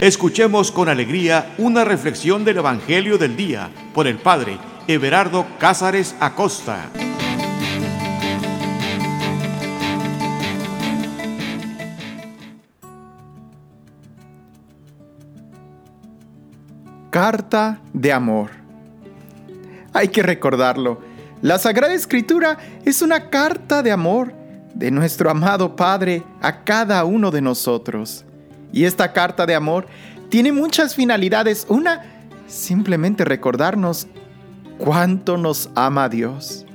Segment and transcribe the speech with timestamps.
[0.00, 6.88] Escuchemos con alegría una reflexión del Evangelio del Día por el Padre Everardo Cázares Acosta.
[17.10, 18.50] Carta de amor.
[19.92, 21.00] Hay que recordarlo.
[21.42, 24.32] La Sagrada Escritura es una carta de amor
[24.74, 28.24] de nuestro amado Padre a cada uno de nosotros.
[28.72, 29.86] Y esta carta de amor
[30.28, 31.66] tiene muchas finalidades.
[31.68, 32.02] Una,
[32.46, 34.06] simplemente recordarnos
[34.78, 36.66] cuánto nos ama Dios.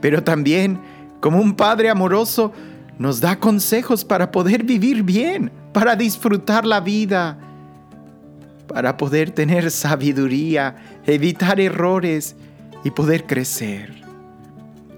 [0.00, 0.80] Pero también,
[1.20, 2.52] como un Padre amoroso,
[2.98, 7.38] nos da consejos para poder vivir bien, para disfrutar la vida,
[8.68, 12.36] para poder tener sabiduría, evitar errores
[12.84, 14.02] y poder crecer.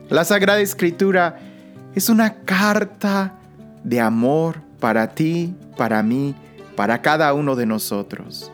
[0.08, 1.38] La Sagrada Escritura
[1.94, 3.34] es una carta
[3.82, 6.34] de amor para ti, para mí,
[6.76, 8.50] para cada uno de nosotros.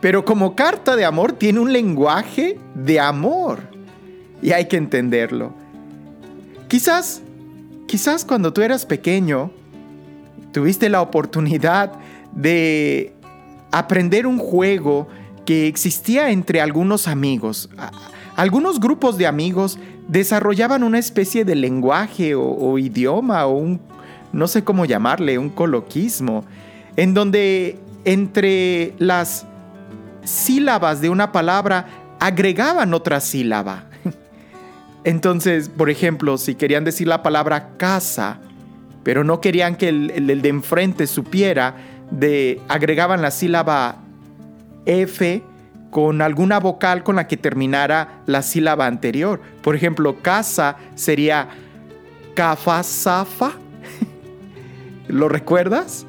[0.00, 3.60] Pero como carta de amor tiene un lenguaje de amor
[4.42, 5.52] y hay que entenderlo.
[6.68, 7.22] Quizás,
[7.86, 9.50] quizás cuando tú eras pequeño,
[10.52, 11.92] tuviste la oportunidad
[12.32, 13.12] de
[13.72, 15.08] aprender un juego
[15.44, 17.68] que existía entre algunos amigos.
[18.36, 23.80] Algunos grupos de amigos desarrollaban una especie de lenguaje o, o idioma o un
[24.32, 26.44] no sé cómo llamarle, un coloquismo,
[26.96, 29.46] en donde entre las
[30.24, 31.86] sílabas de una palabra
[32.18, 33.84] agregaban otra sílaba.
[35.04, 38.38] Entonces, por ejemplo, si querían decir la palabra casa,
[39.02, 41.76] pero no querían que el, de enfrente supiera,
[42.10, 43.96] de, agregaban la sílaba
[44.84, 45.42] F
[45.90, 49.40] con alguna vocal con la que terminara la sílaba anterior.
[49.62, 51.48] Por ejemplo, casa sería
[52.34, 53.52] cafazafa
[55.12, 56.06] ¿Lo recuerdas?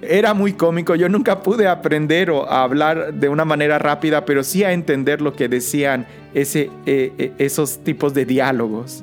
[0.00, 4.44] Era muy cómico, yo nunca pude aprender o a hablar de una manera rápida, pero
[4.44, 9.02] sí a entender lo que decían ese, eh, eh, esos tipos de diálogos.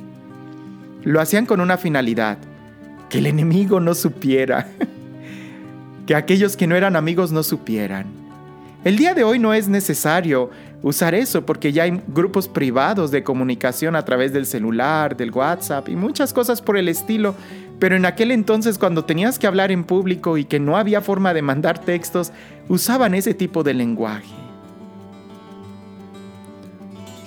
[1.04, 2.38] Lo hacían con una finalidad,
[3.09, 4.68] que el enemigo no supiera,
[6.08, 8.06] que aquellos que no eran amigos no supieran.
[8.86, 10.50] El día de hoy no es necesario
[10.85, 15.90] usar eso porque ya hay grupos privados de comunicación a través del celular, del WhatsApp
[15.90, 17.34] y muchas cosas por el estilo
[17.79, 21.34] pero en aquel entonces cuando tenías que hablar en público y que no había forma
[21.34, 22.31] de mandar textos,
[22.69, 24.34] usaban ese tipo de lenguaje.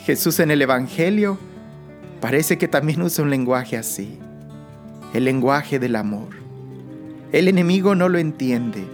[0.05, 1.39] Jesús en el Evangelio
[2.21, 4.19] parece que también usa un lenguaje así,
[5.13, 6.29] el lenguaje del amor.
[7.31, 8.85] El enemigo no lo entiende,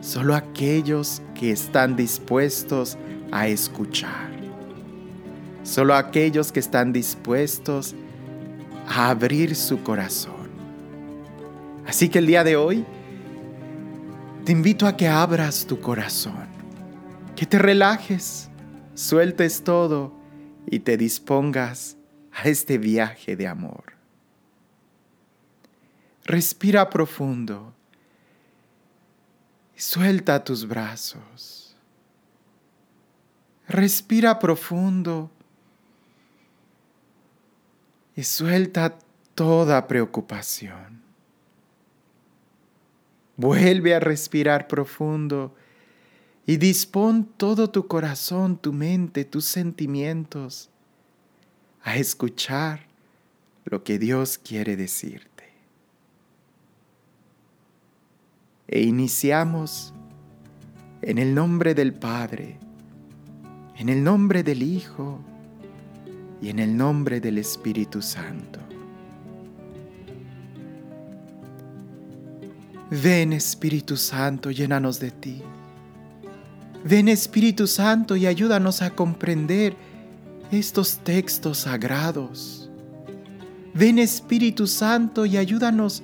[0.00, 2.96] solo aquellos que están dispuestos
[3.40, 4.30] a escuchar,
[5.62, 7.94] solo aquellos que están dispuestos
[8.88, 10.48] a abrir su corazón.
[11.86, 12.84] Así que el día de hoy
[14.44, 16.46] te invito a que abras tu corazón,
[17.34, 18.48] que te relajes,
[18.94, 20.14] sueltes todo
[20.66, 21.96] y te dispongas
[22.32, 23.92] a este viaje de amor.
[26.24, 27.74] Respira profundo
[29.76, 31.55] y suelta tus brazos.
[33.68, 35.30] Respira profundo
[38.14, 38.96] y suelta
[39.34, 41.02] toda preocupación.
[43.36, 45.54] Vuelve a respirar profundo
[46.46, 50.70] y dispón todo tu corazón, tu mente, tus sentimientos
[51.82, 52.86] a escuchar
[53.64, 55.44] lo que Dios quiere decirte.
[58.68, 59.92] E iniciamos
[61.02, 62.58] en el nombre del Padre,
[63.78, 65.20] en el nombre del Hijo
[66.40, 68.60] y en el nombre del Espíritu Santo.
[72.90, 75.42] Ven Espíritu Santo, llénanos de ti.
[76.84, 79.74] Ven Espíritu Santo y ayúdanos a comprender
[80.52, 82.70] estos textos sagrados.
[83.74, 86.02] Ven Espíritu Santo y ayúdanos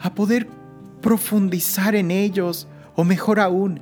[0.00, 0.48] a poder
[1.00, 3.80] profundizar en ellos, o mejor aún,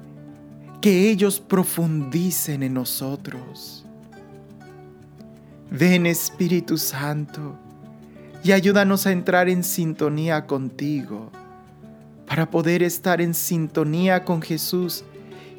[0.81, 3.85] que ellos profundicen en nosotros.
[5.71, 7.57] Ven Espíritu Santo
[8.43, 11.31] y ayúdanos a entrar en sintonía contigo
[12.27, 15.05] para poder estar en sintonía con Jesús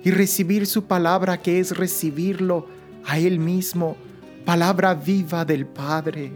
[0.03, 2.67] y recibir su palabra que es recibirlo
[3.05, 3.95] a Él mismo,
[4.45, 6.31] palabra viva del Padre.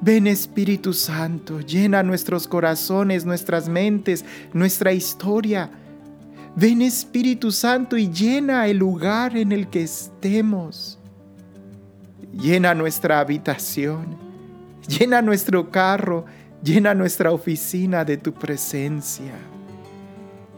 [0.00, 5.70] Ven Espíritu Santo, llena nuestros corazones, nuestras mentes, nuestra historia.
[6.56, 10.98] Ven Espíritu Santo y llena el lugar en el que estemos.
[12.32, 14.16] Llena nuestra habitación,
[14.88, 16.24] llena nuestro carro,
[16.62, 19.34] Llena nuestra oficina de tu presencia.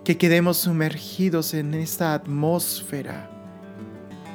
[0.05, 3.29] que quedemos sumergidos en esta atmósfera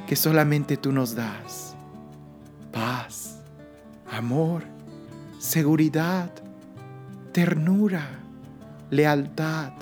[0.05, 1.75] que solamente tú nos das.
[2.71, 3.39] Paz,
[4.11, 4.61] amor,
[5.39, 6.29] seguridad,
[7.31, 8.07] ternura,
[8.91, 9.73] lealtad,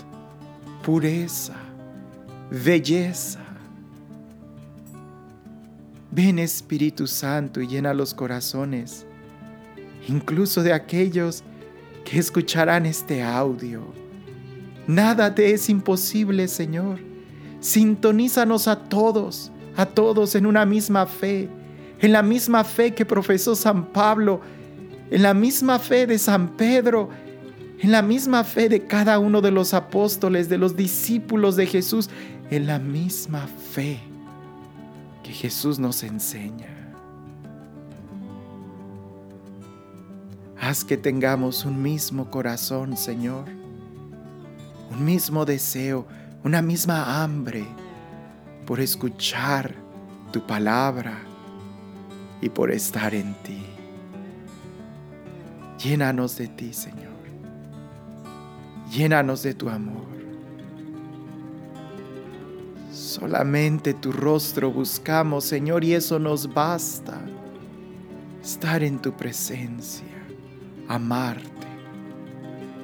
[0.82, 1.58] pureza,
[2.52, 3.40] belleza.
[6.12, 9.06] Ven Espíritu Santo y llena los corazones,
[10.10, 11.44] incluso de aquellos
[12.04, 13.82] que escucharán este audio.
[14.86, 17.00] Nada te es imposible, Señor.
[17.62, 21.48] Sintonízanos a todos, a todos en una misma fe,
[22.00, 24.42] en la misma fe que profesó San Pablo,
[25.10, 27.10] en la misma fe de San Pedro,
[27.80, 32.10] en la misma fe de cada uno de los apóstoles, de los discípulos de Jesús,
[32.52, 33.98] en la misma fe
[35.24, 36.68] que Jesús nos enseña.
[40.60, 43.46] Haz que tengamos un mismo corazón, Señor,
[44.92, 46.06] un mismo deseo,
[46.44, 47.66] una misma hambre
[48.68, 49.74] por escuchar
[50.34, 51.20] tu palabra
[52.42, 53.64] y por estar en ti.
[55.82, 57.12] Llénanos de ti, Señor.
[58.92, 60.21] Llénanos de tu amor.
[63.12, 67.20] Solamente tu rostro buscamos, Señor, y eso nos basta.
[68.42, 70.08] Estar en tu presencia,
[70.88, 71.68] amarte,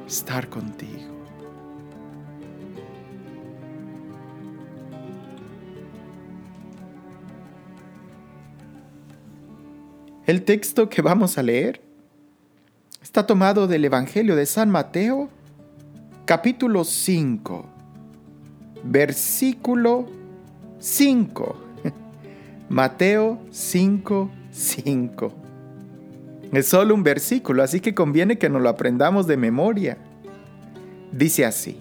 [0.05, 1.15] estar contigo.
[10.25, 11.81] El texto que vamos a leer
[13.01, 15.29] está tomado del Evangelio de San Mateo,
[16.25, 17.76] capítulo 5,
[18.89, 20.07] versículo
[20.79, 21.55] 5.
[22.69, 25.33] Mateo 5, 5.
[26.51, 29.97] Es solo un versículo, así que conviene que nos lo aprendamos de memoria.
[31.11, 31.79] Dice así.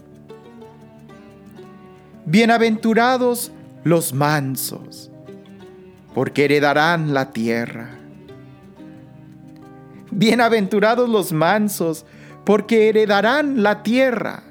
[2.24, 3.52] Bienaventurados
[3.84, 5.12] los mansos,
[6.14, 7.90] porque heredarán la tierra.
[10.10, 12.04] Bienaventurados los mansos,
[12.44, 14.45] porque heredarán la tierra.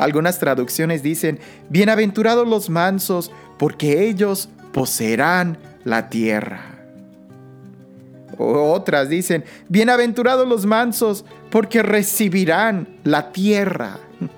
[0.00, 1.38] Algunas traducciones dicen,
[1.68, 6.62] bienaventurados los mansos, porque ellos poseerán la tierra.
[8.38, 13.98] Otras dicen, bienaventurados los mansos, porque recibirán la tierra.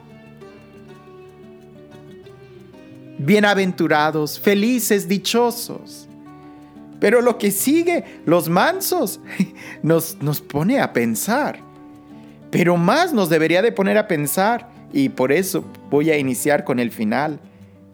[3.19, 6.09] Bienaventurados, felices, dichosos.
[6.99, 9.21] Pero lo que sigue, los mansos,
[9.85, 11.61] nos, nos pone a pensar.
[12.51, 16.79] Pero más nos debería de poner a pensar, y por eso voy a iniciar con
[16.79, 17.41] el final,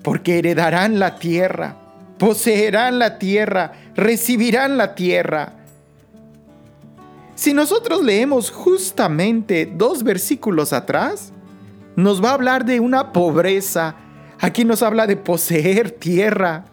[0.03, 1.77] porque heredarán la tierra,
[2.19, 5.55] poseerán la tierra, recibirán la tierra.
[7.35, 11.33] Si nosotros leemos justamente dos versículos atrás,
[11.95, 13.95] nos va a hablar de una pobreza.
[14.41, 16.65] Aquí nos habla de poseer tierra.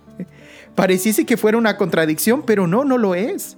[0.76, 3.58] Pareciese que fuera una contradicción, pero no, no lo es.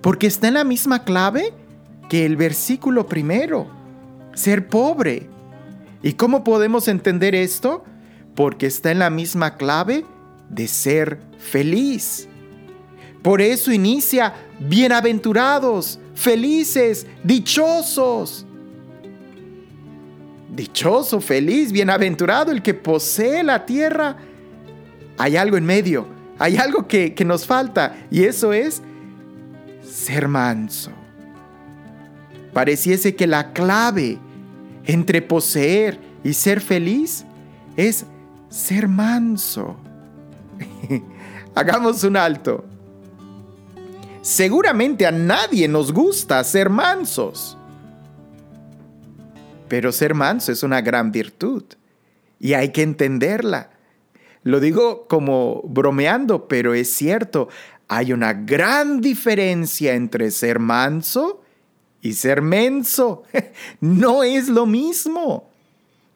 [0.00, 1.52] Porque está en la misma clave
[2.08, 3.68] que el versículo primero,
[4.34, 5.31] ser pobre.
[6.02, 7.84] ¿Y cómo podemos entender esto?
[8.34, 10.04] Porque está en la misma clave
[10.48, 12.28] de ser feliz.
[13.22, 18.46] Por eso inicia bienaventurados, felices, dichosos.
[20.54, 24.16] Dichoso, feliz, bienaventurado el que posee la tierra.
[25.18, 28.82] Hay algo en medio hay algo que, nos falta y eso es
[29.80, 30.90] ser manso.
[32.52, 34.18] Pareciese que la clave
[34.84, 37.24] entre poseer y ser feliz
[37.76, 38.06] es
[38.48, 39.76] ser manso.
[41.54, 42.64] Hagamos un alto.
[44.22, 47.56] Seguramente a nadie nos gusta ser mansos.
[49.68, 51.64] Pero ser manso es una gran virtud
[52.38, 53.70] y hay que entenderla.
[54.42, 57.48] Lo digo como bromeando, pero es cierto.
[57.88, 61.41] Hay una gran diferencia entre ser manso
[62.02, 63.22] y ser menso.
[63.80, 65.48] No es lo mismo.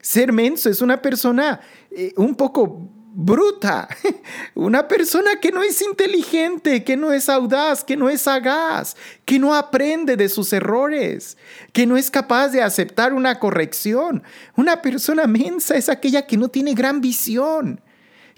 [0.01, 2.89] Ser menso es una persona eh, un poco
[3.19, 3.87] bruta,
[4.53, 9.39] una persona que no es inteligente, que no es audaz, que no es sagaz, que
[9.39, 11.35] no aprende de sus errores,
[11.73, 14.21] que no es capaz de aceptar una corrección.
[14.55, 17.81] Una persona mensa es aquella que no tiene gran visión,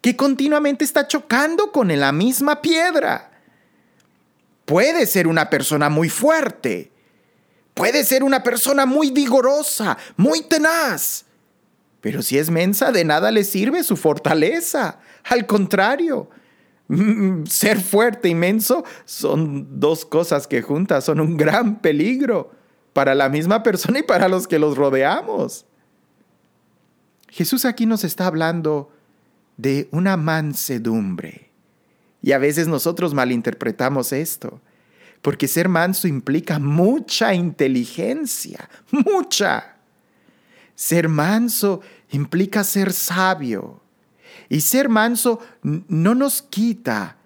[0.02, 3.32] que continuamente está chocando con la misma piedra.
[4.64, 6.92] Puede ser una persona muy fuerte,
[7.80, 11.26] puede ser una persona muy vigorosa, muy tenaz,
[12.02, 15.00] pero si es mensa, de nada le sirve su fortaleza.
[15.24, 16.30] Al contrario,
[17.46, 22.52] ser fuerte y menso son dos cosas que juntas son un gran peligro
[22.92, 25.66] para la misma persona y para los que los rodeamos.
[27.30, 28.92] Jesús aquí nos está hablando
[29.56, 31.50] de una mansedumbre.
[32.22, 34.60] Y a veces nosotros malinterpretamos esto,
[35.22, 39.76] porque ser manso implica mucha inteligencia, mucha.
[40.76, 43.82] Ser manso implica ser sabio.
[44.48, 47.18] Y ser manso no nos quita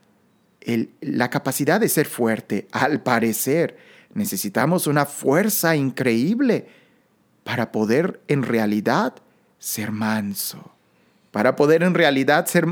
[1.01, 2.67] la capacidad de ser fuerte.
[2.71, 3.77] Al parecer,
[4.13, 6.67] necesitamos una fuerza increíble
[7.43, 9.15] para poder en realidad
[9.59, 10.71] ser manso,
[11.31, 12.67] para poder en realidad ser,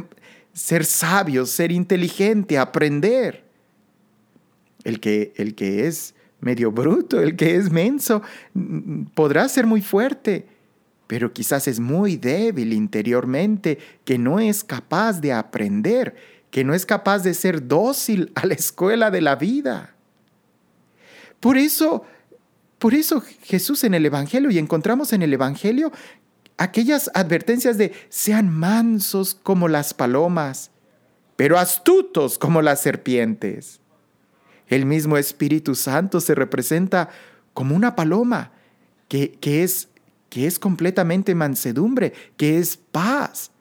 [0.54, 3.50] ser sabio, ser inteligente, aprender.
[4.83, 8.21] El que, el que es medio bruto, el que es menso,
[9.13, 10.47] podrá ser muy fuerte,
[11.07, 16.15] pero quizás es muy débil interiormente, que no es capaz de aprender,
[16.50, 19.95] que no es capaz de ser dócil a la escuela de la vida.
[21.39, 22.05] Por eso,
[22.79, 25.91] por eso Jesús en el Evangelio, y encontramos en el Evangelio
[26.57, 30.71] aquellas advertencias de sean mansos como las palomas,
[31.35, 33.80] pero astutos como las serpientes.
[34.72, 37.10] El mismo Espíritu Santo se representa
[37.54, 38.54] como una paloma
[39.10, 39.90] que, que, es,
[40.30, 43.51] que es completamente mansedumbre, que es paz.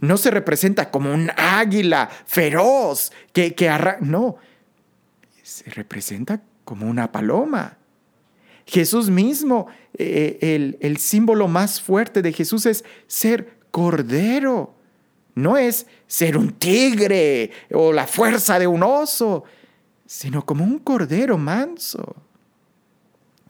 [0.00, 4.36] No se representa como un águila feroz que, que arra No,
[5.42, 7.76] se representa como una paloma.
[8.66, 9.66] Jesús mismo,
[9.98, 14.74] eh, el, el símbolo más fuerte de Jesús es ser cordero.
[15.34, 19.44] No es ser un tigre o la fuerza de un oso,
[20.06, 22.16] sino como un cordero manso.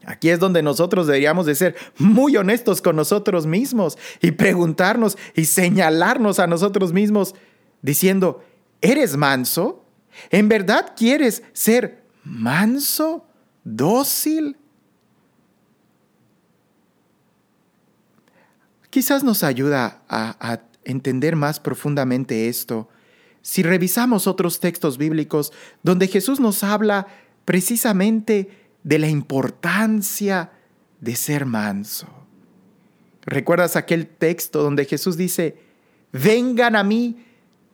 [0.05, 5.45] Aquí es donde nosotros deberíamos de ser muy honestos con nosotros mismos y preguntarnos y
[5.45, 7.33] señalarnos a nosotros mismos
[7.81, 8.43] diciendo,
[8.81, 9.83] ¿eres manso?
[10.29, 13.25] ¿En verdad quieres ser manso?
[13.63, 14.57] ¿Dócil?
[18.95, 22.87] Quizás nos ayuda a, entender más profundamente esto
[23.45, 27.05] si revisamos otros textos bíblicos donde Jesús nos habla
[27.45, 28.49] precisamente
[28.81, 30.49] de la importancia
[30.99, 32.07] de ser manso.
[33.21, 35.59] ¿Recuerdas aquel texto donde Jesús dice,
[36.11, 37.23] vengan a mí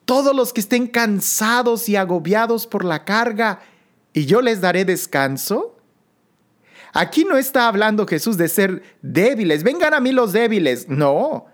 [0.03, 3.61] todos los que estén cansados y agobiados por la carga,
[4.11, 5.77] y yo les daré descanso?
[6.91, 11.45] Aquí no está hablando Jesús de ser débiles, vengan a mí los débiles, no.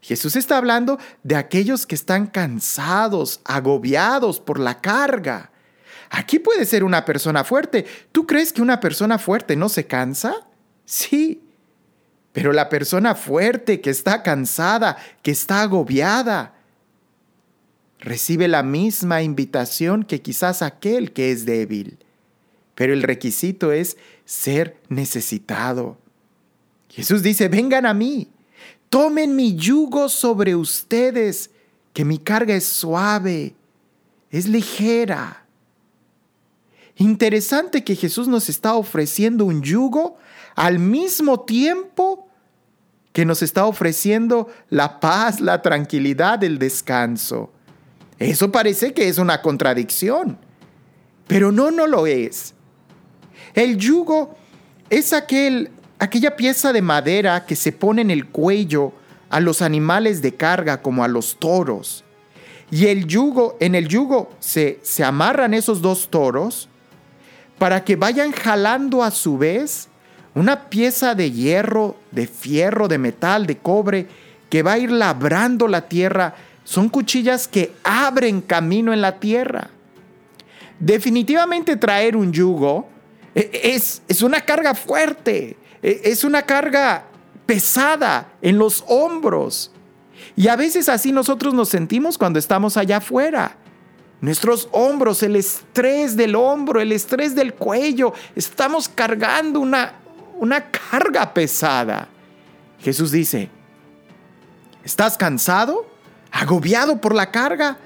[0.00, 5.50] Jesús está hablando de aquellos que están cansados, agobiados por la carga.
[6.10, 7.84] Aquí puede ser una persona fuerte.
[8.12, 10.46] ¿Tú crees que una persona fuerte no se cansa?
[10.84, 11.42] Sí.
[12.32, 16.54] Pero la persona fuerte que está cansada, que está agobiada,
[17.98, 21.98] recibe la misma invitación que quizás aquel que es débil
[22.78, 25.98] pero el requisito es ser necesitado.
[26.88, 28.28] Jesús dice, vengan a mí,
[28.88, 31.50] tomen mi yugo sobre ustedes,
[31.92, 33.54] que mi carga es suave,
[34.30, 35.44] es ligera.
[36.96, 40.16] Interesante que Jesús nos está ofreciendo un yugo
[40.56, 42.28] al mismo tiempo
[43.12, 47.52] que nos está ofreciendo la paz, la tranquilidad, el descanso.
[48.18, 50.38] Eso parece que es una contradicción,
[51.26, 52.54] pero no, no lo es.
[53.54, 54.36] El yugo
[54.90, 58.92] es aquel, aquella pieza de madera que se pone en el cuello
[59.30, 62.04] a los animales de carga como a los toros.
[62.70, 66.68] Y el yugo, en el yugo se, se amarran esos dos toros
[67.58, 69.88] para que vayan jalando a su vez
[70.34, 74.06] una pieza de hierro, de fierro, de metal, de cobre,
[74.50, 76.34] que va a ir labrando la tierra.
[76.64, 79.70] Son cuchillas que abren camino en la tierra.
[80.78, 82.88] Definitivamente traer un yugo
[83.34, 87.04] e, es, es una carga fuerte, e, es una carga
[87.46, 89.70] pesada en los hombros.
[90.36, 93.56] Y a veces así nosotros nos sentimos cuando estamos allá afuera.
[94.20, 99.94] Nuestros hombros, el estrés del hombro, el estrés del cuello, estamos cargando una,
[100.38, 102.08] una carga pesada.
[102.80, 103.48] Jesús dice,
[104.84, 105.86] ¿estás cansado?
[106.32, 107.78] ¿Agobiado por la carga?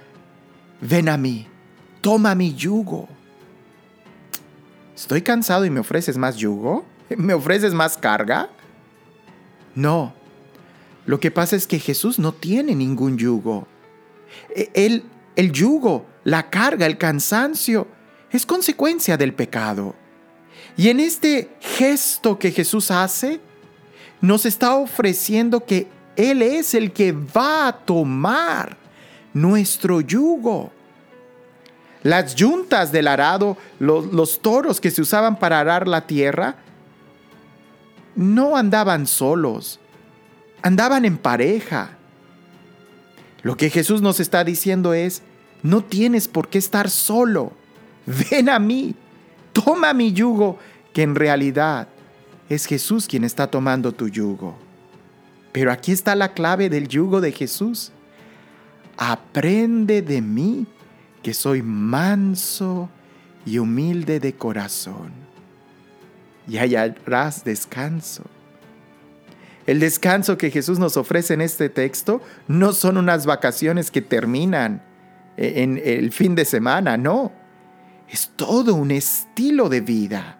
[0.80, 1.46] Ven a mí,
[2.00, 3.08] toma mi yugo
[5.02, 6.84] ¿Estoy cansado y me ofreces más yugo?
[7.18, 8.48] ¿Me ofreces más carga?
[9.74, 10.14] No.
[11.06, 13.66] Lo que pasa es que Jesús no tiene ningún yugo.
[14.74, 15.04] El,
[15.36, 17.88] el yugo, la carga, el cansancio,
[18.30, 19.94] es consecuencia del pecado.
[20.76, 23.40] Y en este gesto que Jesús hace,
[24.20, 28.76] nos está ofreciendo que Él es el que va a tomar
[29.34, 30.72] nuestro yugo.
[32.02, 36.56] Las yuntas del arado, los, toros que se usaban para arar la tierra,
[38.14, 39.80] no andaban solos,
[40.62, 41.96] andaban en pareja.
[43.42, 45.22] Lo que Jesús nos está diciendo es,
[45.62, 47.52] no tienes por qué estar solo.
[48.06, 48.94] Ven a mí,
[49.52, 50.58] toma mi yugo,
[50.92, 51.88] que en realidad
[52.48, 54.56] es Jesús quien está tomando tu yugo.
[55.52, 57.92] Pero aquí está la clave del yugo de Jesús.
[58.96, 60.66] Aprende de mí,
[61.22, 62.88] que soy manso
[63.44, 65.12] y humilde de corazón,
[66.48, 68.24] y hallarás descanso.
[69.66, 74.82] El descanso que Jesús nos ofrece en este texto no son unas vacaciones que terminan
[75.36, 77.32] en el fin de semana, no.
[78.08, 80.38] Es todo un estilo de vida.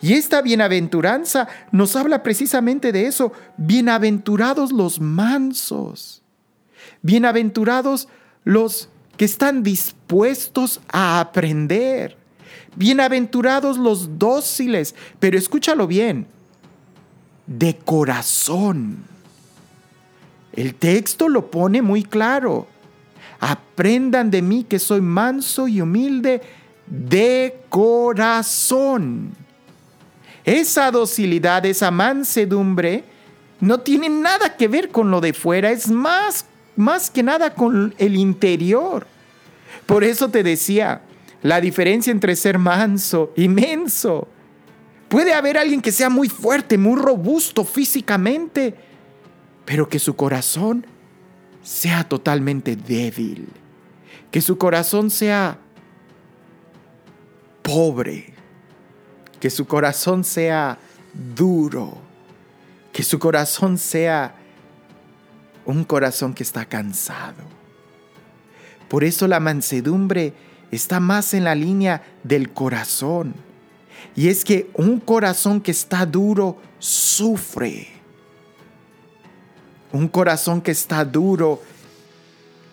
[0.00, 3.32] Y esta bienaventuranza nos habla precisamente de eso.
[3.56, 6.22] Bienaventurados los mansos.
[7.02, 8.08] Bienaventurados
[8.44, 12.16] los que están dispuestos a aprender.
[12.76, 14.94] Bienaventurados los dóciles.
[15.18, 16.26] Pero escúchalo bien.
[17.46, 19.04] De corazón.
[20.52, 22.66] El texto lo pone muy claro.
[23.40, 26.42] Aprendan de mí que soy manso y humilde
[26.86, 29.30] de corazón.
[30.44, 33.04] Esa docilidad, esa mansedumbre,
[33.60, 37.94] no tiene nada que ver con lo de fuera, es más, más que nada con
[37.98, 39.06] el interior.
[39.86, 41.02] Por eso te decía,
[41.42, 44.28] la diferencia entre ser manso y menso.
[45.08, 48.74] Puede haber alguien que sea muy fuerte, muy robusto físicamente,
[49.64, 50.86] pero que su corazón
[51.62, 53.48] sea totalmente débil,
[54.30, 55.58] que su corazón sea
[57.62, 58.34] pobre,
[59.40, 60.78] que su corazón sea
[61.34, 61.98] duro,
[62.92, 64.34] que su corazón sea
[65.64, 67.44] un corazón que está cansado.
[68.88, 70.32] Por eso la mansedumbre
[70.70, 73.34] está más en la línea del corazón.
[74.14, 77.88] Y es que un corazón que está duro sufre.
[79.92, 81.62] Un corazón que está duro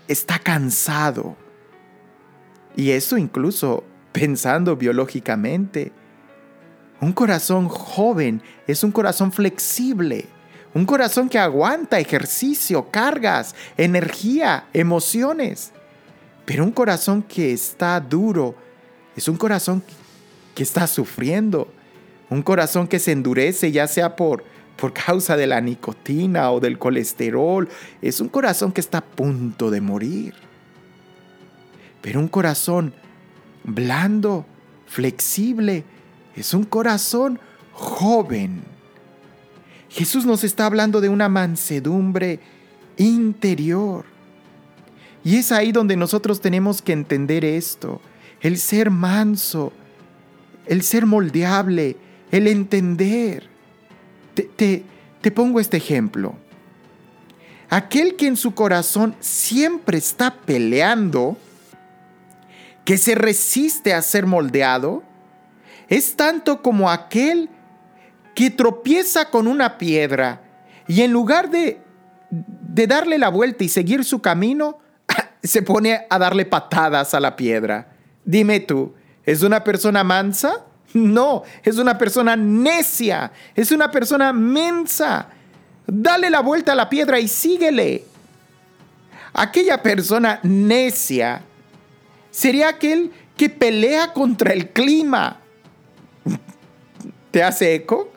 [0.08, 1.36] está cansado.
[2.75, 5.91] Y eso incluso pensando biológicamente.
[7.01, 10.25] Un corazón joven es un corazón flexible,
[10.73, 15.73] un corazón que aguanta ejercicio, cargas, energía, emociones.
[16.45, 18.55] Pero un corazón que está duro
[19.15, 19.84] es un corazón
[20.53, 21.67] que está sufriendo,
[22.29, 24.43] un corazón que se endurece ya sea por,
[24.77, 27.67] por causa de la nicotina o del colesterol,
[28.01, 30.34] es un corazón que está a punto de morir.
[32.01, 32.93] Pero un corazón
[33.63, 34.45] blando,
[34.86, 35.84] flexible,
[36.36, 37.39] es un corazón
[37.73, 38.63] joven.
[39.89, 42.39] Jesús nos está hablando de una mansedumbre
[42.97, 44.14] interior.
[45.25, 47.99] Y es ahí donde nosotros tenemos que entender esto,
[48.41, 49.73] el ser manso,
[50.67, 51.97] el ser moldeable,
[52.29, 53.49] el entender.
[54.35, 54.83] Te,
[55.21, 56.35] te, pongo este ejemplo.
[57.71, 61.38] Aquel que en su corazón siempre está peleando,
[62.85, 65.01] que se resiste a ser moldeado
[65.89, 67.49] es tanto como aquel
[68.35, 70.43] que tropieza con una piedra
[70.88, 71.79] y en lugar de,
[72.29, 74.77] de darle la vuelta y seguir su camino,
[75.47, 77.88] se pone a darle patadas a la piedra.
[78.23, 78.93] Dime tú,
[79.25, 80.65] ¿es una persona mansa?
[80.93, 85.27] No, es una persona necia, es una persona mensa.
[85.86, 88.05] Dale la vuelta a la piedra y síguele.
[89.34, 91.41] Aquella persona necia
[92.31, 95.41] sería aquel que pelea contra el clima.
[97.31, 98.14] ¿Te hace eco?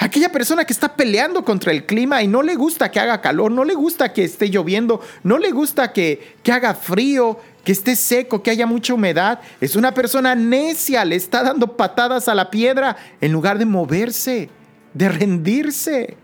[0.00, 3.50] Aquella persona que está peleando contra el clima y no le gusta que haga calor,
[3.50, 7.96] no le gusta que esté lloviendo, no le gusta que, que haga frío, que esté
[7.96, 9.40] seco, que haya mucha humedad.
[9.60, 14.50] Es una persona necia, le está dando patadas a la piedra en lugar de moverse,
[14.94, 16.16] de rendirse.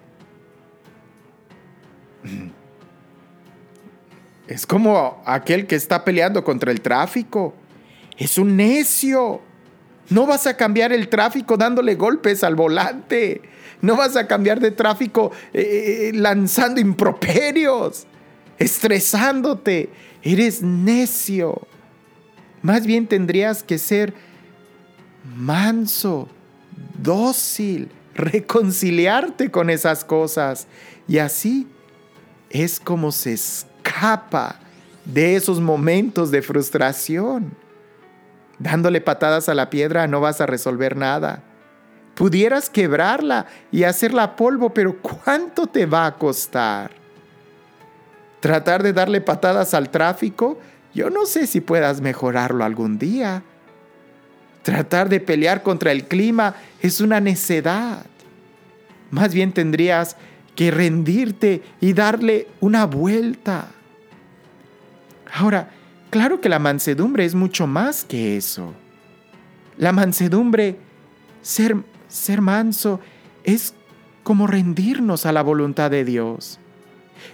[4.46, 7.54] Es como aquel que está peleando contra el tráfico.
[8.16, 9.40] Es un necio.
[10.10, 13.42] No vas a cambiar el tráfico dándole golpes al volante.
[13.84, 18.06] No vas a cambiar de tráfico eh, eh, lanzando improperios,
[18.58, 19.90] estresándote.
[20.22, 21.66] Eres necio.
[22.62, 24.14] Más bien tendrías que ser
[25.36, 26.30] manso,
[27.02, 30.66] dócil, reconciliarte con esas cosas.
[31.06, 31.66] Y así
[32.48, 34.60] es como se escapa
[35.04, 37.54] de esos momentos de frustración.
[38.58, 41.42] Dándole patadas a la piedra no vas a resolver nada.
[42.14, 46.92] Pudieras quebrarla y hacerla polvo, pero ¿cuánto te va a costar?
[48.40, 50.58] Tratar de darle patadas al tráfico,
[50.94, 53.42] yo no sé si puedas mejorarlo algún día.
[54.62, 58.06] Tratar de pelear contra el clima es una necedad.
[59.10, 60.16] Más bien tendrías
[60.54, 63.68] que rendirte y darle una vuelta
[65.34, 65.68] Ahora,
[66.10, 68.72] claro que la mansedumbre es mucho más que eso.
[69.76, 70.76] La mansedumbre,
[71.42, 71.76] ser,
[72.14, 73.00] ser manso,
[73.42, 73.74] es
[74.22, 76.60] como rendirnos a la voluntad de Dios.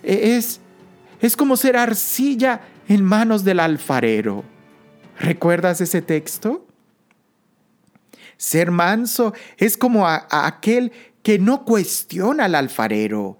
[0.03, 0.61] E, es,
[1.21, 4.43] es como ser arcilla en manos del alfarero.
[5.19, 6.67] ¿Recuerdas ese texto?
[8.39, 13.39] Ser manso es como aquel que no cuestiona al alfarero.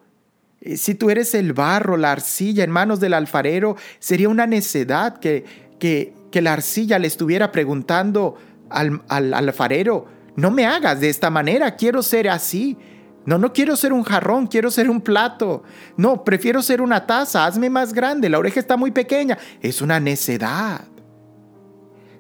[0.61, 5.19] Eh, si tú eres el barro, la arcilla en manos del alfarero, sería una necedad
[5.19, 5.47] que,
[5.79, 8.37] que, que la arcilla le estuviera preguntando
[8.69, 12.77] al, al alfarero, no me hagas de esta manera, quiero ser así.
[13.27, 15.63] No, no quiero ser un jarrón, quiero ser un plato.
[15.97, 19.39] No, prefiero ser una taza, hazme más grande, la oreja está muy pequeña.
[19.61, 20.85] Es una necedad.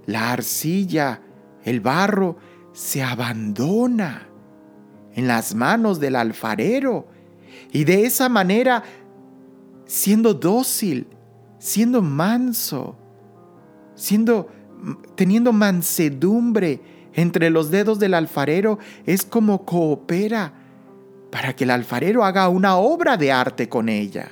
[0.06, 1.22] La arcilla,
[1.64, 2.36] el barro,
[2.72, 4.28] se abandona
[5.14, 7.08] en las manos del alfarero
[7.72, 8.82] y de esa manera,
[9.86, 11.08] siendo dócil,
[11.58, 12.96] siendo manso,
[13.94, 14.48] siendo
[15.14, 16.80] teniendo mansedumbre
[17.20, 20.54] entre los dedos del alfarero, es como coopera
[21.30, 24.28] para que el alfarero haga una obra de arte con ella.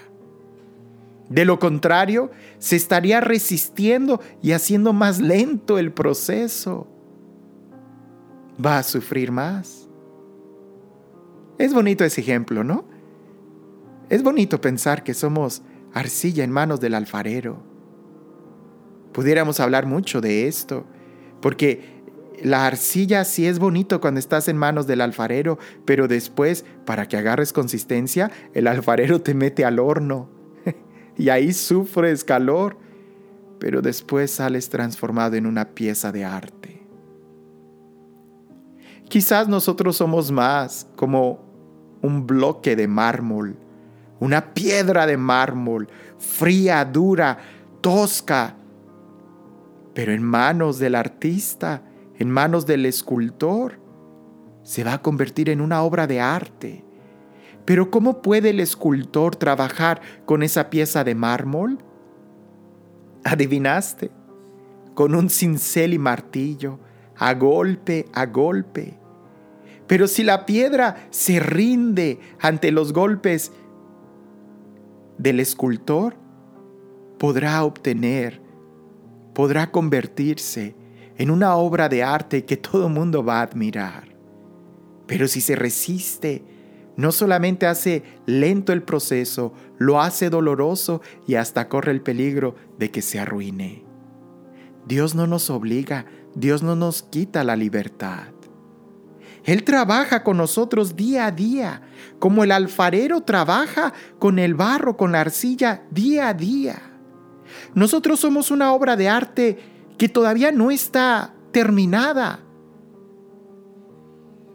[1.28, 6.88] De lo contrario, se estaría resistiendo y haciendo más lento el proceso.
[8.64, 9.88] Va a sufrir más.
[11.58, 12.84] Es bonito ese ejemplo, ¿no?
[14.08, 17.62] Es bonito pensar que somos arcilla en manos del alfarero.
[19.12, 20.86] Pudiéramos hablar mucho de esto,
[21.42, 21.97] porque
[22.42, 27.16] la arcilla sí es bonito cuando estás en manos del alfarero, pero después, para que
[27.16, 30.28] agarres consistencia, el alfarero te mete al horno
[31.16, 32.78] y ahí sufres calor,
[33.58, 36.82] pero después sales transformado en una pieza de arte.
[39.08, 41.44] Quizás nosotros somos más como
[42.02, 43.56] un bloque de mármol
[44.20, 47.38] una piedra de mármol, fría, dura,
[47.80, 48.56] tosca,
[49.94, 51.82] pero en manos del artista,
[52.18, 53.80] en manos del escultor,
[54.62, 56.84] se va a convertir en una obra de arte.
[57.64, 61.78] Pero ¿cómo puede el escultor trabajar con esa pieza de mármol?
[63.24, 64.10] ¿Adivinaste?
[64.94, 66.80] Con un cincel y martillo,
[67.16, 68.98] a golpe a golpe.
[69.86, 73.52] Pero si la piedra se rinde ante los golpes
[75.16, 76.14] del escultor
[77.18, 78.40] podrá obtener,
[79.34, 80.74] podrá convertirse
[81.18, 84.16] en una obra de arte que todo mundo va a admirar.
[85.06, 86.44] Pero si se resiste,
[86.96, 92.90] no solamente hace lento el proceso, lo hace doloroso y hasta corre el peligro de
[92.90, 93.84] que se arruine.
[94.86, 98.28] Dios no nos obliga, Dios no nos quita la libertad.
[99.44, 101.82] Él trabaja con nosotros día a día,
[102.18, 106.82] como el alfarero trabaja con el barro, con la arcilla, día a día.
[107.74, 112.40] Nosotros somos una obra de arte que todavía no está terminada.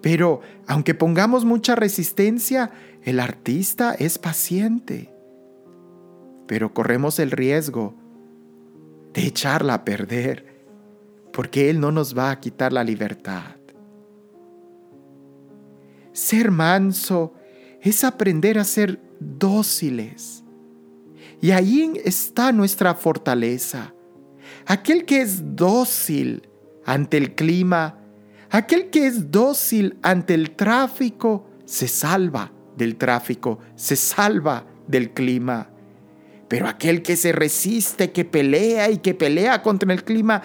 [0.01, 2.71] Pero aunque pongamos mucha resistencia,
[3.03, 5.13] el artista es paciente.
[6.47, 7.95] Pero corremos el riesgo
[9.13, 10.65] de echarla a perder,
[11.31, 13.55] porque Él no nos va a quitar la libertad.
[16.11, 17.33] Ser manso
[17.81, 20.43] es aprender a ser dóciles.
[21.41, 23.92] Y ahí está nuestra fortaleza.
[24.65, 26.49] Aquel que es dócil
[26.85, 27.99] ante el clima,
[28.49, 35.69] aquel que es dócil ante el tráfico, se salva del tráfico, se salva del clima.
[36.47, 40.41] Pero aquel que se resiste, que pelea y que pelea contra el clima,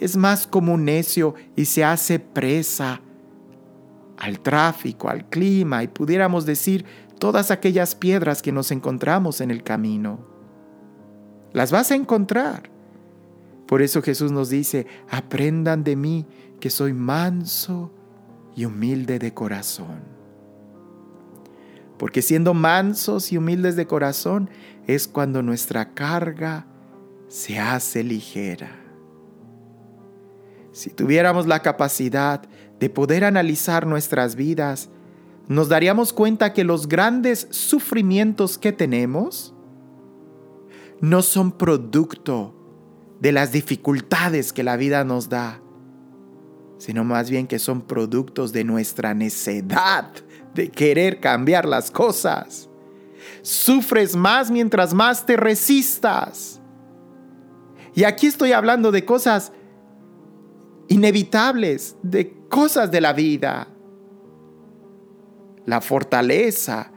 [0.00, 3.00] es más como un necio y se hace presa
[4.16, 6.84] al tráfico, al clima y pudiéramos decir
[7.18, 10.26] todas aquellas piedras que nos encontramos en el camino.
[11.52, 12.70] Las vas a encontrar.
[13.70, 16.26] Por eso Jesús nos dice, aprendan de mí
[16.58, 17.92] que soy manso
[18.56, 20.00] y humilde de corazón.
[21.96, 24.50] Porque siendo mansos y humildes de corazón
[24.88, 26.66] es cuando nuestra carga
[27.28, 28.72] se hace ligera.
[30.72, 32.42] Si tuviéramos la capacidad
[32.80, 34.90] de poder analizar nuestras vidas,
[35.46, 39.54] nos daríamos cuenta que los grandes sufrimientos que tenemos
[41.00, 42.56] no son producto
[43.20, 45.60] de las dificultades que la vida nos da,
[46.78, 50.10] sino más bien que son productos de nuestra necedad
[50.54, 52.68] de querer cambiar las cosas.
[53.42, 56.60] Sufres más mientras más te resistas.
[57.94, 59.52] Y aquí estoy hablando de cosas
[60.88, 63.68] inevitables, de cosas de la vida.
[65.66, 66.92] La fortaleza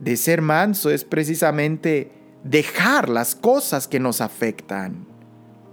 [0.00, 2.12] de ser manso es precisamente
[2.44, 5.07] dejar las cosas que nos afectan.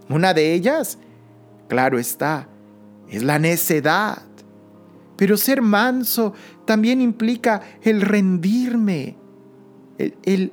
[0.09, 0.97] Una de ellas,
[1.67, 2.47] claro está,
[3.09, 4.21] es la necedad.
[5.17, 6.33] Pero ser manso
[6.65, 9.15] también implica el rendirme,
[9.97, 10.51] el,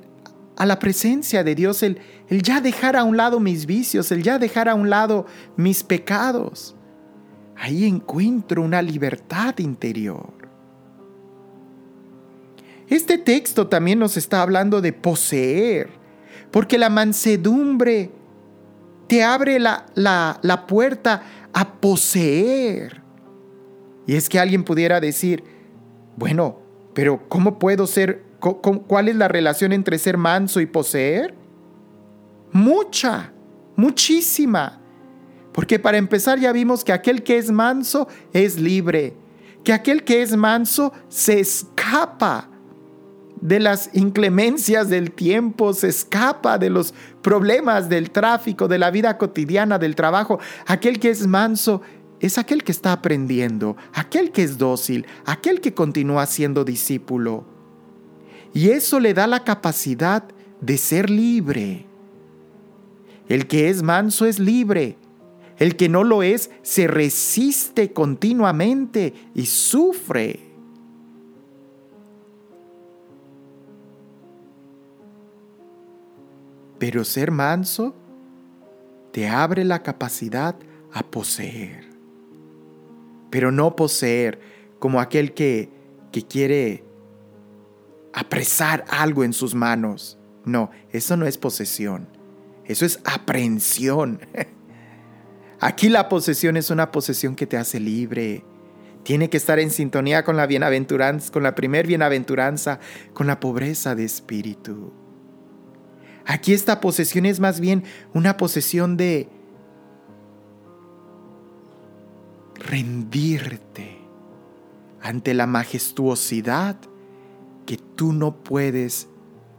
[0.55, 4.23] a la presencia de Dios, el, el ya dejar a un lado mis vicios, el
[4.23, 5.25] ya dejar a un lado
[5.57, 6.75] mis pecados.
[7.55, 10.33] Ahí encuentro una libertad interior.
[12.87, 15.89] Este texto también nos está hablando de poseer,
[16.51, 18.11] porque la mansedumbre
[19.13, 21.21] te abre la, la, la puerta
[21.53, 23.03] a poseer.
[24.07, 25.43] Y es que alguien pudiera decir,
[26.17, 26.57] bueno,
[26.95, 31.35] pero ¿cómo puedo ser, cuál es la relación entre ser manso y poseer?
[32.53, 33.31] Mucha,
[33.75, 34.81] muchísima.
[35.51, 39.15] Porque para empezar ya vimos que aquel que es manso es libre,
[39.63, 42.49] que aquel que es manso se escapa
[43.41, 49.17] de las inclemencias del tiempo, se escapa de los problemas del tráfico, de la vida
[49.17, 50.39] cotidiana, del trabajo.
[50.65, 51.81] Aquel que es manso
[52.19, 57.45] es aquel que está aprendiendo, aquel que es dócil, aquel que continúa siendo discípulo.
[58.53, 60.23] Y eso le da la capacidad
[60.61, 61.85] de ser libre.
[63.27, 64.97] El que es manso es libre.
[65.57, 70.52] El que no lo es se resiste continuamente y sufre.
[76.83, 77.95] Pero ser manso
[79.13, 80.53] te abre la capacidad
[80.91, 81.93] a poseer
[83.33, 84.39] pero no poseer
[84.77, 85.71] como aquel que,
[86.11, 86.83] que quiere
[88.13, 90.19] apresar algo en sus manos.
[90.45, 92.07] No, eso no es posesión,
[92.65, 94.19] eso es aprehensión.
[95.59, 98.45] Aquí la posesión es una posesión que te hace libre.
[99.01, 102.79] Tiene que estar en sintonía con la bienaventuranza, con la primer bienaventuranza,
[103.15, 104.93] con la pobreza de espíritu.
[106.25, 107.83] Aquí esta posesión es más bien
[108.13, 109.29] una posesión de
[112.55, 113.99] rendirte
[115.01, 116.77] ante la majestuosidad
[117.65, 119.09] que tú no puedes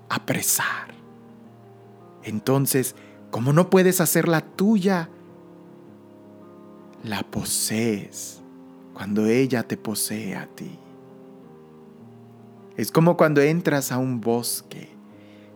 [0.08, 0.94] apresar.
[2.22, 2.94] Entonces,
[3.30, 5.10] como no puedes hacerla tuya,
[7.02, 8.40] la posees
[8.94, 10.78] cuando ella te posee a ti.
[12.76, 14.93] Es como cuando entras a un bosque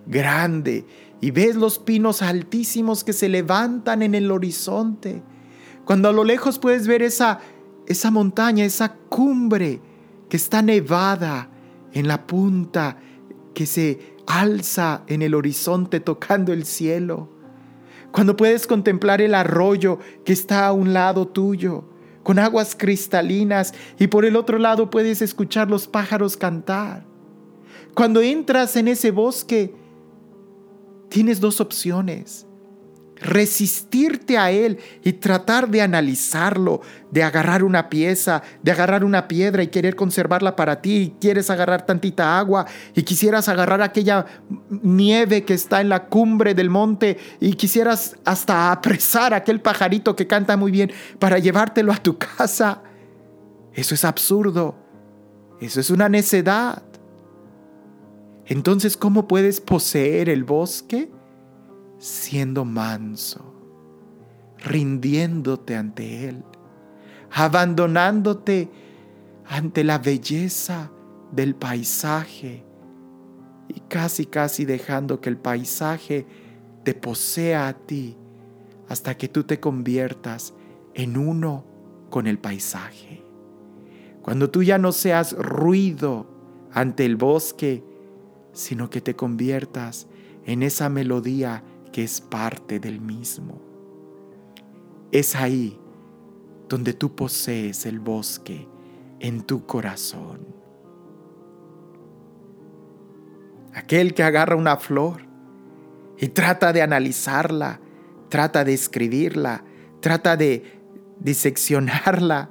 [0.08, 0.84] grande
[1.20, 5.22] y ves los pinos altísimos que se levantan en el horizonte
[5.88, 7.40] cuando a lo lejos puedes ver esa,
[7.86, 9.80] esa montaña, esa cumbre
[10.28, 11.48] que está nevada
[11.94, 12.98] en la punta,
[13.54, 17.30] que se alza en el horizonte tocando el cielo.
[18.12, 21.84] Cuando puedes contemplar el arroyo que está a un lado tuyo,
[22.22, 27.06] con aguas cristalinas, y por el otro lado puedes escuchar los pájaros cantar.
[27.94, 29.74] Cuando entras en ese bosque,
[31.08, 32.48] tienes dos opciones
[33.20, 39.62] resistirte a él y tratar de analizarlo, de agarrar una pieza, de agarrar una piedra
[39.62, 44.26] y querer conservarla para ti, y quieres agarrar tantita agua y quisieras agarrar aquella
[44.68, 50.14] nieve que está en la cumbre del monte y quisieras hasta apresar a aquel pajarito
[50.14, 52.82] que canta muy bien para llevártelo a tu casa.
[53.72, 54.76] Eso es absurdo.
[55.60, 56.82] Eso es una necedad.
[58.48, 61.10] Entonces, ¿cómo puedes poseer el bosque?
[61.98, 63.54] siendo manso,
[64.58, 66.44] rindiéndote ante Él,
[67.30, 68.70] abandonándote
[69.46, 70.90] ante la belleza
[71.32, 72.64] del paisaje
[73.68, 76.26] y casi casi dejando que el paisaje
[76.84, 78.16] te posea a ti
[78.88, 80.54] hasta que tú te conviertas
[80.94, 81.64] en uno
[82.10, 83.22] con el paisaje.
[84.22, 86.26] Cuando tú ya no seas ruido
[86.72, 87.82] ante el bosque,
[88.58, 90.08] sino que te conviertas
[90.44, 93.62] en esa melodía que es parte del mismo.
[95.12, 95.78] Es ahí
[96.68, 98.66] donde tú posees el bosque
[99.20, 100.44] en tu corazón.
[103.74, 105.22] Aquel que agarra una flor
[106.18, 107.80] y trata de analizarla,
[108.28, 109.62] trata de escribirla,
[110.00, 110.82] trata de
[111.20, 112.50] diseccionarla,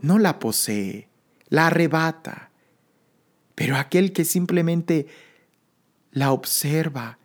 [0.00, 1.08] no la posee,
[1.48, 2.45] la arrebata.
[3.56, 5.08] Pero aquel que simplemente
[6.12, 7.18] la observa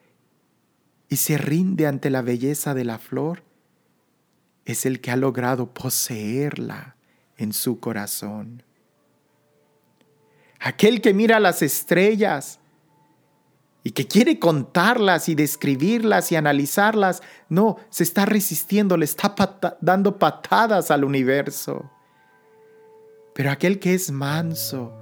[1.07, 3.43] y se rinde ante la belleza de la flor,
[4.65, 6.95] es el que ha logrado poseerla
[7.37, 8.63] en su corazón.
[10.59, 12.59] Aquel que mira las estrellas
[13.83, 19.35] y que quiere contarlas y describirlas y analizarlas, no, se está resistiendo, le está
[19.81, 21.91] dando patadas al universo.
[23.33, 25.00] Pero aquel que es manso,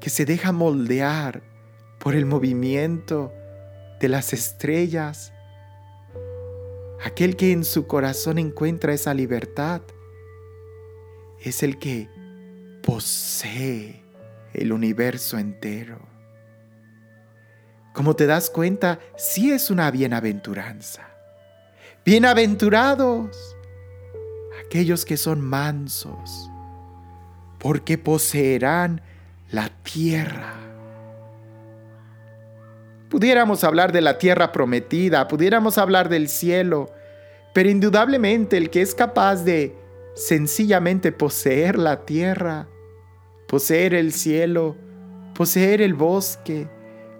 [0.00, 1.42] que se deja moldear
[1.98, 3.32] por el movimiento,
[4.00, 5.32] de las estrellas,
[7.04, 9.82] aquel que en su corazón encuentra esa libertad,
[11.40, 12.08] es el que
[12.82, 14.04] posee
[14.52, 15.98] el universo entero.
[17.92, 21.08] Como te das cuenta, sí es una bienaventuranza.
[22.04, 23.56] Bienaventurados
[24.64, 26.50] aquellos que son mansos,
[27.58, 29.02] porque poseerán
[29.50, 30.54] la tierra.
[33.08, 36.90] Pudiéramos hablar de la tierra prometida, pudiéramos hablar del cielo,
[37.54, 39.74] pero indudablemente el que es capaz de
[40.14, 42.68] sencillamente poseer la tierra,
[43.46, 44.76] poseer el cielo,
[45.34, 46.68] poseer el bosque,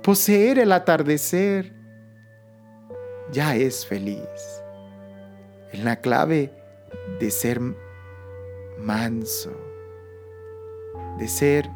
[0.03, 1.73] poseer el atardecer,
[3.33, 4.19] ya es feliz.
[5.73, 6.53] En la clave
[7.19, 7.61] de ser
[8.79, 9.53] manso,
[11.19, 11.69] de ser,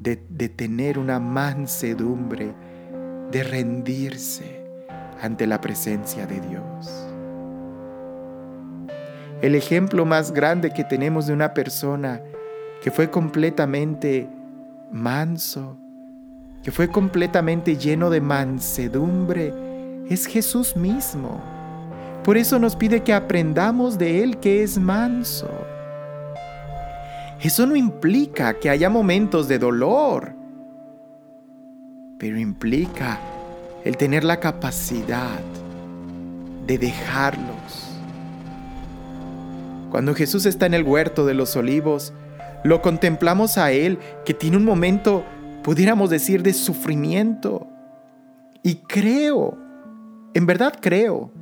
[0.00, 0.16] de,
[0.48, 2.54] tener una mansedumbre,
[3.30, 4.64] de rendirse
[5.20, 7.08] ante la presencia de Dios.
[9.40, 12.20] El ejemplo más grande que tenemos de una persona
[12.82, 14.28] que fue completamente
[14.90, 15.76] manso,
[16.62, 19.52] que fue completamente lleno de mansedumbre,
[20.08, 21.40] es Jesús mismo.
[22.24, 25.48] Por eso nos pide que aprendamos de Él que es manso.
[27.42, 30.32] Eso no implica que haya momentos de dolor,
[32.18, 33.18] pero implica
[33.84, 35.40] el tener la capacidad
[36.66, 37.98] de dejarlos.
[39.90, 42.14] Cuando Jesús está en el huerto de los olivos,
[42.62, 45.24] lo contemplamos a Él que tiene un momento,
[45.64, 47.66] pudiéramos decir, de sufrimiento.
[48.62, 49.58] Y creo,
[50.32, 51.32] en verdad creo,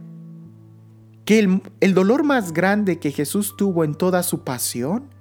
[1.26, 5.19] que el, dolor más grande que Jesús tuvo en toda su pasión,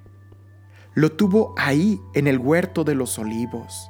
[0.94, 3.90] lo tuvo ahí en el huerto de los olivos.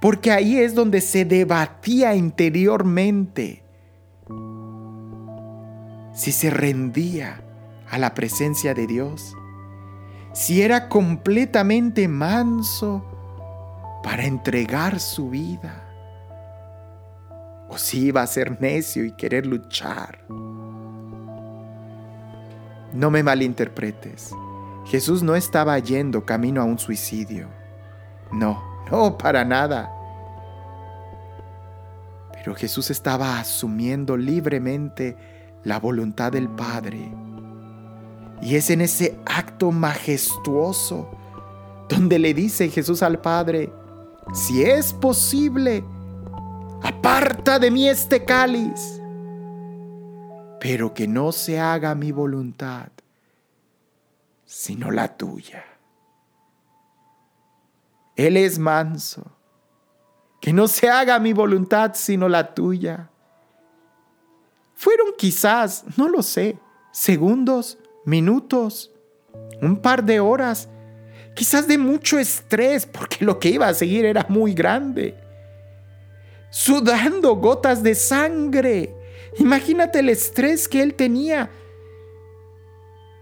[0.00, 3.62] Porque ahí es donde se debatía interiormente
[6.12, 7.42] si se rendía
[7.90, 9.36] a la presencia de Dios,
[10.32, 13.04] si era completamente manso
[14.02, 15.82] para entregar su vida,
[17.68, 20.24] o si iba a ser necio y querer luchar.
[22.92, 24.30] No me malinterpretes.
[24.86, 27.48] Jesús no estaba yendo camino a un suicidio.
[28.32, 29.92] No, no, para nada.
[32.32, 35.16] Pero Jesús estaba asumiendo libremente
[35.64, 37.10] la voluntad del Padre.
[38.40, 41.10] Y es en ese acto majestuoso
[41.88, 43.72] donde le dice Jesús al Padre,
[44.34, 45.84] si es posible,
[46.82, 49.00] aparta de mí este cáliz,
[50.60, 52.88] pero que no se haga mi voluntad,
[54.46, 55.64] sino la tuya.
[58.14, 59.30] Él es manso,
[60.40, 63.10] que no se haga mi voluntad, sino la tuya.
[64.74, 66.58] Fueron quizás, no lo sé,
[66.92, 68.92] segundos, minutos,
[69.60, 70.68] un par de horas,
[71.34, 75.14] quizás de mucho estrés, porque lo que iba a seguir era muy grande.
[76.50, 78.94] Sudando gotas de sangre.
[79.38, 81.50] Imagínate el estrés que él tenía.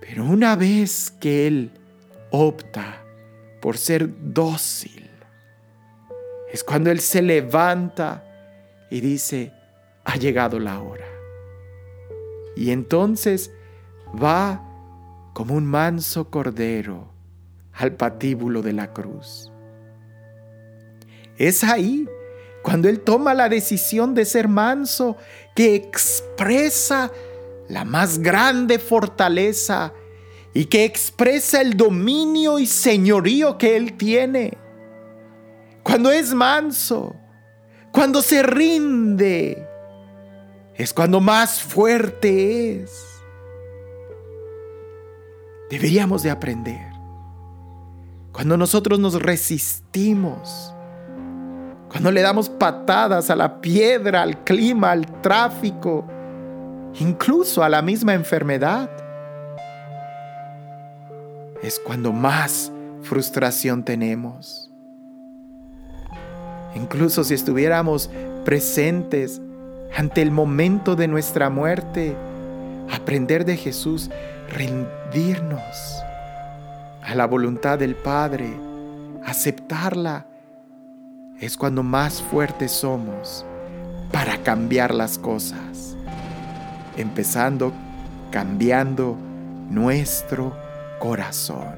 [0.06, 1.70] Pero una vez que él
[2.30, 3.02] opta
[3.62, 5.08] por ser dócil,
[6.52, 8.22] es cuando él se levanta
[8.90, 9.50] y dice,
[10.04, 11.06] ha llegado la hora.
[12.54, 13.50] Y entonces
[14.22, 14.62] va
[15.32, 17.08] como un manso cordero
[17.72, 19.50] al patíbulo de la cruz.
[21.38, 22.06] Es ahí
[22.62, 25.16] cuando Él toma la decisión de ser manso
[25.56, 27.10] que expresa
[27.68, 29.92] la más grande fortaleza
[30.52, 34.56] y que expresa el dominio y señorío que Él tiene.
[35.82, 37.14] Cuando es manso,
[37.92, 39.68] cuando se rinde,
[40.74, 43.22] es cuando más fuerte es.
[45.70, 46.92] Deberíamos de aprender.
[48.32, 50.74] Cuando nosotros nos resistimos,
[51.88, 56.04] cuando le damos patadas a la piedra, al clima, al tráfico,
[57.00, 58.90] incluso a la misma enfermedad,
[61.62, 62.70] es cuando más
[63.02, 64.70] frustración tenemos.
[66.74, 68.10] Incluso si estuviéramos
[68.44, 69.40] presentes
[69.96, 72.16] ante el momento de nuestra muerte,
[72.90, 74.10] aprender de Jesús
[74.50, 76.02] rendirnos
[77.02, 78.52] a la voluntad del Padre,
[79.24, 80.26] aceptarla,
[81.40, 83.44] es cuando más fuertes somos
[84.12, 85.93] para cambiar las cosas,
[86.96, 87.72] empezando
[88.30, 89.16] cambiando
[89.70, 90.56] nuestro
[90.98, 91.74] corazón.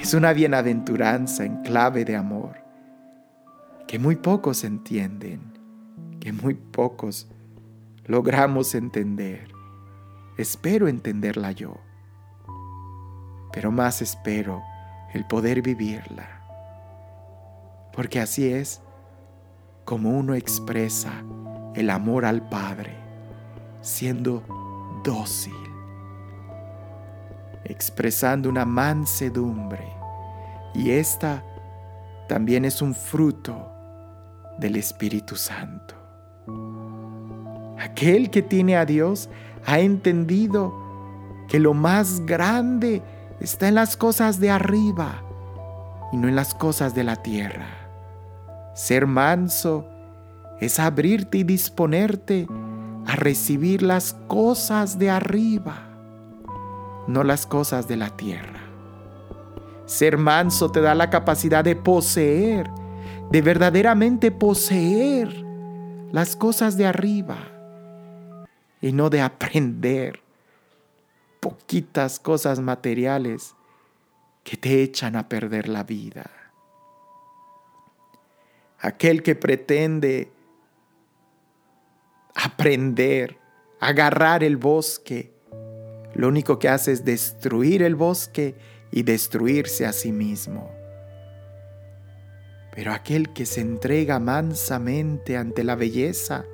[0.00, 2.56] Es una bienaventuranza en clave de amor
[3.86, 5.54] que muy pocos entienden
[6.24, 7.28] que muy pocos
[8.06, 9.48] logramos entender.
[10.38, 11.76] Espero entenderla yo,
[13.52, 14.62] pero más espero
[15.12, 16.40] el poder vivirla,
[17.92, 18.80] porque así es
[19.84, 21.22] como uno expresa
[21.74, 22.96] el amor al Padre,
[23.80, 24.42] siendo
[25.02, 25.54] dócil,
[27.64, 29.86] expresando una mansedumbre,
[30.74, 31.42] y esta
[32.28, 33.70] también es un fruto
[34.58, 35.94] del Espíritu Santo.
[37.78, 39.28] Aquel que tiene a Dios
[39.66, 40.74] ha entendido
[41.48, 43.02] que lo más grande
[43.40, 45.22] está en las cosas de arriba
[46.12, 47.66] y no en las cosas de la tierra.
[48.74, 49.86] Ser manso
[50.60, 52.46] es abrirte y disponerte
[53.06, 55.88] a recibir las cosas de arriba,
[57.06, 58.60] no las cosas de la tierra.
[59.86, 62.70] Ser manso te da la capacidad de poseer,
[63.30, 65.44] de verdaderamente poseer
[66.12, 67.38] las cosas de arriba
[68.80, 70.20] y no de aprender
[71.40, 73.54] poquitas cosas materiales
[74.44, 76.30] que te echan a perder la vida.
[78.78, 80.33] Aquel que pretende
[82.34, 83.38] aprender,
[83.80, 85.32] agarrar el bosque,
[86.14, 88.54] lo único que hace es destruir el bosque
[88.90, 90.72] y destruirse a sí mismo.
[92.72, 96.44] Pero aquel que se entrega mansamente ante la belleza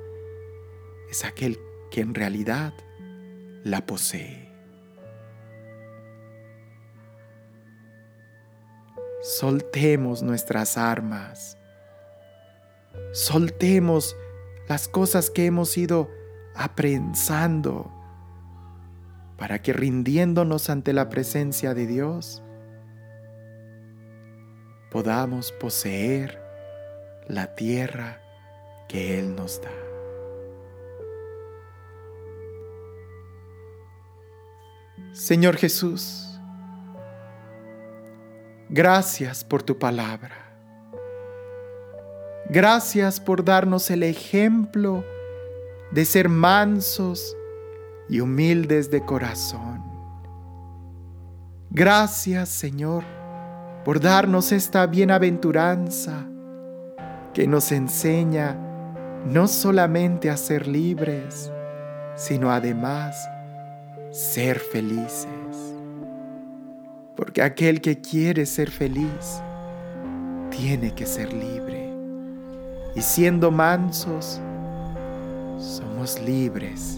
[1.09, 1.59] es aquel
[1.89, 2.73] que en realidad
[3.63, 4.49] la posee.
[9.21, 11.57] Soltemos nuestras armas.
[13.11, 14.15] Soltemos
[14.71, 16.09] las cosas que hemos ido
[16.55, 17.91] aprensando
[19.37, 22.41] para que rindiéndonos ante la presencia de Dios,
[24.89, 26.41] podamos poseer
[27.27, 28.21] la tierra
[28.87, 29.71] que Él nos da.
[35.11, 36.39] Señor Jesús,
[38.69, 40.40] gracias por tu palabra.
[42.49, 45.03] Gracias por darnos el ejemplo
[45.91, 47.35] de ser mansos,
[48.11, 49.81] y humildes de corazón.
[51.69, 53.05] Gracias Señor
[53.85, 56.27] por darnos esta bienaventuranza
[57.33, 58.57] que nos enseña
[59.25, 61.49] no solamente a ser libres,
[62.15, 63.15] sino además
[64.11, 65.25] ser felices.
[67.15, 69.41] Porque aquel que quiere ser feliz
[70.49, 71.80] tiene que ser libre.
[72.95, 74.39] Y siendo mansos,
[75.59, 76.97] somos libres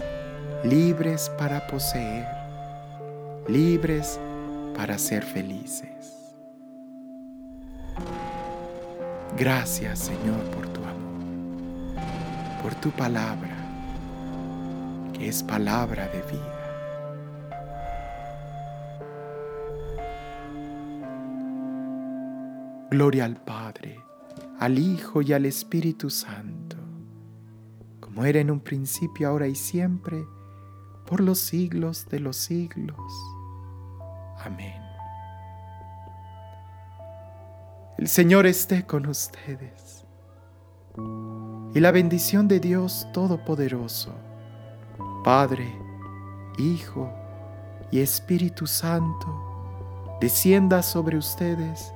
[0.64, 2.26] libres para poseer,
[3.46, 4.18] libres
[4.74, 6.34] para ser felices.
[9.36, 12.02] Gracias Señor por tu amor,
[12.62, 13.54] por tu palabra,
[15.12, 16.50] que es palabra de vida.
[22.90, 24.00] Gloria al Padre,
[24.64, 26.78] al Hijo y al Espíritu Santo,
[28.00, 30.24] como era en un principio, ahora y siempre,
[31.04, 32.96] por los siglos de los siglos.
[34.42, 34.80] Amén.
[37.98, 40.06] El Señor esté con ustedes.
[41.74, 44.14] Y la bendición de Dios Todopoderoso,
[45.24, 45.78] Padre,
[46.56, 47.12] Hijo
[47.90, 51.92] y Espíritu Santo, descienda sobre ustedes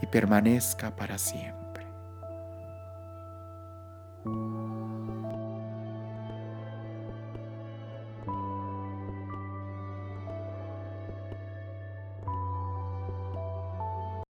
[0.00, 1.61] y permanezca para siempre.
[4.24, 4.51] Thank you.